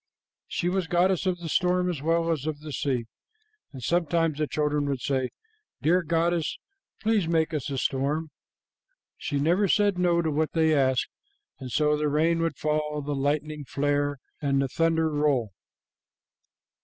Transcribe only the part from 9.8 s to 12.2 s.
no to what they asked, and so the